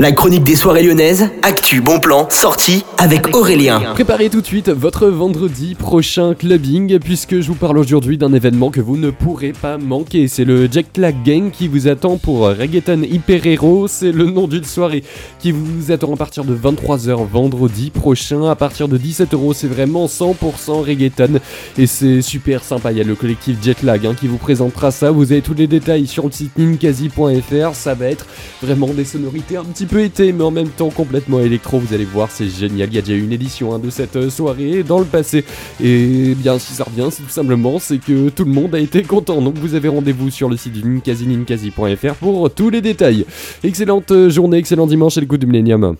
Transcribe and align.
La 0.00 0.12
chronique 0.12 0.44
des 0.44 0.56
soirées 0.56 0.82
lyonnaises, 0.82 1.28
actu, 1.42 1.82
bon 1.82 2.00
plan, 2.00 2.26
sortie 2.30 2.86
avec 2.96 3.36
Aurélien. 3.36 3.80
Préparez 3.92 4.30
tout 4.30 4.40
de 4.40 4.46
suite 4.46 4.70
votre 4.70 5.08
vendredi 5.08 5.74
prochain 5.74 6.32
clubbing 6.32 6.98
puisque 6.98 7.38
je 7.40 7.46
vous 7.48 7.54
parle 7.54 7.76
aujourd'hui 7.76 8.16
d'un 8.16 8.32
événement 8.32 8.70
que 8.70 8.80
vous 8.80 8.96
ne 8.96 9.10
pourrez 9.10 9.52
pas 9.52 9.76
manquer. 9.76 10.26
C'est 10.26 10.46
le 10.46 10.72
Jack 10.72 10.96
Lag 10.96 11.16
Gang 11.22 11.50
qui 11.50 11.68
vous 11.68 11.86
attend 11.86 12.16
pour 12.16 12.48
Reggaeton 12.48 13.02
Hyper 13.02 13.46
Hero. 13.46 13.88
C'est 13.88 14.10
le 14.10 14.24
nom 14.24 14.48
d'une 14.48 14.64
soirée 14.64 15.04
qui 15.38 15.52
vous 15.52 15.92
attend 15.92 16.14
à 16.14 16.16
partir 16.16 16.44
de 16.44 16.56
23h 16.56 17.28
vendredi 17.28 17.90
prochain. 17.90 18.48
À 18.48 18.54
partir 18.54 18.88
de 18.88 18.96
17 18.96 19.34
euros, 19.34 19.52
c'est 19.52 19.68
vraiment 19.68 20.06
100% 20.06 20.80
reggaeton 20.82 21.40
et 21.76 21.86
c'est 21.86 22.22
super 22.22 22.64
sympa. 22.64 22.92
Il 22.92 22.96
y 22.96 23.02
a 23.02 23.04
le 23.04 23.16
collectif 23.16 23.62
Jetlag 23.62 24.06
hein, 24.06 24.14
qui 24.18 24.28
vous 24.28 24.38
présentera 24.38 24.92
ça. 24.92 25.10
Vous 25.10 25.30
avez 25.32 25.42
tous 25.42 25.52
les 25.52 25.66
détails 25.66 26.06
sur 26.06 26.24
le 26.24 26.32
site 26.32 26.56
ninkasi.fr. 26.56 27.74
Ça 27.74 27.92
va 27.92 28.06
être 28.06 28.24
vraiment 28.62 28.88
des 28.88 29.04
sonorités 29.04 29.58
un 29.58 29.64
petit 29.64 29.84
peu 29.84 29.89
été, 29.98 30.32
mais 30.32 30.44
en 30.44 30.50
même 30.50 30.68
temps 30.68 30.90
complètement 30.90 31.40
électro. 31.40 31.78
Vous 31.78 31.94
allez 31.94 32.04
voir, 32.04 32.30
c'est 32.30 32.48
génial. 32.48 32.88
Il 32.90 32.94
y 32.94 32.98
a 32.98 33.00
déjà 33.00 33.14
eu 33.14 33.22
une 33.22 33.32
édition 33.32 33.74
hein, 33.74 33.78
de 33.78 33.90
cette 33.90 34.16
euh, 34.16 34.30
soirée 34.30 34.82
dans 34.82 34.98
le 34.98 35.04
passé. 35.04 35.44
Et 35.82 36.34
bien, 36.36 36.58
si 36.58 36.74
ça 36.74 36.84
revient, 36.84 37.08
c'est 37.10 37.22
tout 37.22 37.28
simplement, 37.30 37.78
c'est 37.78 37.98
que 37.98 38.28
tout 38.28 38.44
le 38.44 38.52
monde 38.52 38.74
a 38.74 38.78
été 38.78 39.02
content. 39.02 39.40
Donc 39.42 39.56
vous 39.56 39.74
avez 39.74 39.88
rendez-vous 39.88 40.30
sur 40.30 40.48
le 40.48 40.56
site 40.56 40.74
du 40.74 40.84
ninkasi, 40.84 41.26
ninkasi.fr 41.26 42.14
pour 42.14 42.50
tous 42.50 42.70
les 42.70 42.80
détails. 42.80 43.24
Excellente 43.64 44.10
euh, 44.12 44.30
journée, 44.30 44.58
excellent 44.58 44.86
dimanche 44.86 45.16
et 45.16 45.20
le 45.20 45.26
coup 45.26 45.38
du 45.38 45.46
millénium. 45.46 45.96